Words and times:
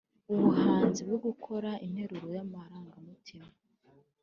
ubuhanzi" 0.33 1.01
bwo 1.07 1.17
gukora 1.25 1.69
interuro 1.85 2.27
y'amarangamutima, 2.35 3.49